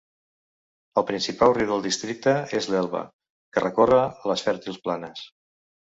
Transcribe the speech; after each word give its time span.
El 1.01 1.05
principal 1.09 1.53
riu 1.59 1.69
del 1.73 1.85
districte 1.89 2.35
és 2.63 2.71
l'Elba, 2.73 3.05
que 3.55 3.67
recorre 3.69 4.05
les 4.33 4.49
fèrtils 4.49 4.85
planes. 4.89 5.29